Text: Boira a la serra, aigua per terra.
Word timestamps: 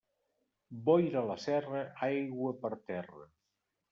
Boira 0.87 1.19
a 1.21 1.23
la 1.31 1.35
serra, 1.43 1.83
aigua 2.09 2.57
per 2.65 2.71
terra. 2.91 3.29